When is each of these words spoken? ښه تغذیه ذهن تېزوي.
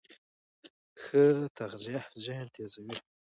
ښه 1.01 1.23
تغذیه 1.57 2.01
ذهن 2.23 2.47
تېزوي. 2.53 2.97